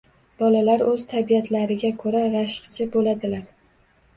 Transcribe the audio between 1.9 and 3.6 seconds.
ko‘ra rashkchi bo‘ladilar.